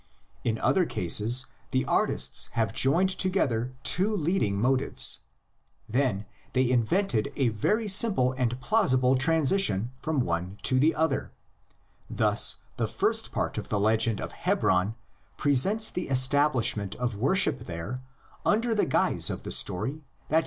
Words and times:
In 0.43 0.57
other 0.57 0.87
cases 0.87 1.45
the 1.69 1.85
artists 1.85 2.47
have 2.53 2.73
joined 2.73 3.11
together 3.19 3.75
two 3.83 4.15
leading 4.15 4.59
motives; 4.59 5.19
then 5.87 6.25
they 6.53 6.67
invented 6.71 7.31
a 7.35 7.49
very 7.49 7.87
simple 7.87 8.31
and 8.33 8.59
plausible 8.59 9.13
transi 9.15 9.59
tion 9.59 9.91
from 9.99 10.21
one 10.21 10.57
to 10.63 10.79
the 10.79 10.95
other: 10.95 11.31
thus 12.09 12.55
the 12.77 12.87
first 12.87 13.31
part 13.31 13.59
of 13.59 13.69
the 13.69 13.79
legend 13.79 14.19
of 14.19 14.31
Hebron 14.31 14.95
presents 15.37 15.91
the 15.91 16.07
establishment 16.09 16.95
of 16.95 17.15
worship 17.15 17.59
there 17.59 18.01
under 18.43 18.73
the 18.73 18.87
guise 18.87 19.29
of 19.29 19.43
the 19.43 19.51
story 19.51 19.91
that 19.97 19.97
78 19.97 19.97
THE 19.99 20.01
LEGENDS 20.01 20.09
OF 20.09 20.29
GENESIS. 20.31 20.39